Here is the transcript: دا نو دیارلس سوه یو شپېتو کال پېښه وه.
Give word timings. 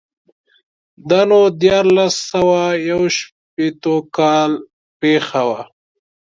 دا 1.09 1.21
نو 1.29 1.39
دیارلس 1.61 2.15
سوه 2.31 2.61
یو 2.89 3.01
شپېتو 3.17 3.95
کال 4.15 4.51
پېښه 4.99 5.41
وه. 5.49 5.61